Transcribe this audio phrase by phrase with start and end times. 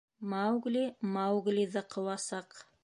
[0.35, 2.61] —Маугли Мауглиҙы ҡыуасаҡ.